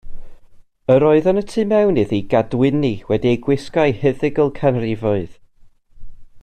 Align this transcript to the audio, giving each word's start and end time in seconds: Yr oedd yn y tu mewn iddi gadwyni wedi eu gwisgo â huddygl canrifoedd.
Yr 0.93 1.03
oedd 1.09 1.27
yn 1.31 1.41
y 1.41 1.43
tu 1.51 1.65
mewn 1.73 1.99
iddi 2.05 2.21
gadwyni 2.33 2.93
wedi 3.11 3.31
eu 3.35 3.39
gwisgo 3.49 3.85
â 3.85 3.95
huddygl 4.01 4.53
canrifoedd. 4.61 5.33